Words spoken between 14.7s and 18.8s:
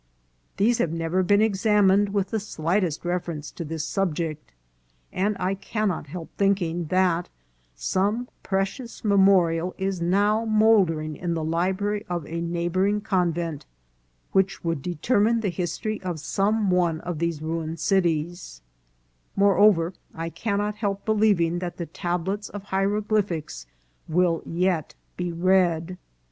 determine the history of some one of these ruined cities;